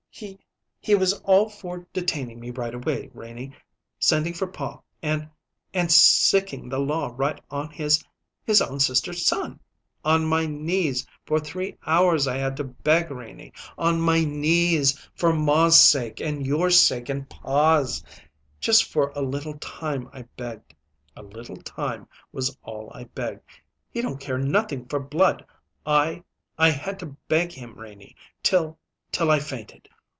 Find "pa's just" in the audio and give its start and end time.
17.27-18.83